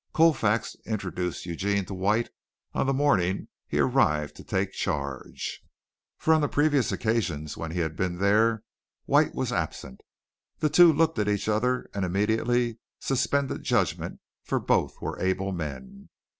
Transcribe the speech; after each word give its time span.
Colfax 0.13 0.75
introduced 0.83 1.45
Eugene 1.45 1.85
to 1.85 1.93
White 1.93 2.31
on 2.73 2.87
the 2.87 2.91
morning 2.93 3.49
he 3.67 3.77
arrived 3.77 4.35
to 4.35 4.43
take 4.43 4.71
charge, 4.71 5.61
for 6.17 6.33
on 6.33 6.41
the 6.41 6.47
previous 6.49 6.91
occasions 6.91 7.55
when 7.55 7.69
he 7.69 7.81
had 7.81 7.95
been 7.95 8.17
there 8.17 8.63
White 9.05 9.35
was 9.35 9.53
absent. 9.53 10.01
The 10.57 10.69
two 10.69 10.91
looked 10.91 11.19
at 11.19 11.29
each 11.29 11.47
other 11.47 11.87
and 11.93 12.03
immediately 12.03 12.79
suspended 12.99 13.61
judgment, 13.61 14.19
for 14.43 14.59
both 14.59 14.99
were 15.01 15.19
able 15.19 15.51
men. 15.51 16.09